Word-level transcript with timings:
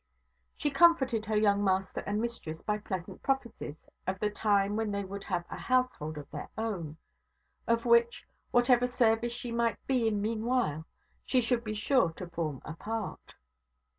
She 0.57 0.71
comforted 0.71 1.27
her 1.27 1.37
young 1.37 1.63
master 1.63 1.99
and 2.07 2.19
mistress 2.19 2.63
by 2.63 2.79
pleasant 2.79 3.21
prophecies 3.21 3.85
of 4.07 4.17
the 4.17 4.31
time 4.31 4.75
when 4.75 4.89
they 4.89 5.03
would 5.05 5.23
have 5.25 5.45
a 5.51 5.57
household 5.57 6.17
of 6.17 6.27
their 6.31 6.49
own; 6.57 6.97
of 7.67 7.85
which, 7.85 8.25
whatever 8.49 8.87
service 8.87 9.31
she 9.31 9.51
might 9.51 9.77
be 9.85 10.07
in 10.07 10.19
meanwhile, 10.19 10.87
she 11.23 11.39
should 11.39 11.63
be 11.63 11.75
sure 11.75 12.09
to 12.13 12.25
form 12.27 12.63
a 12.65 12.73
part. 12.73 13.35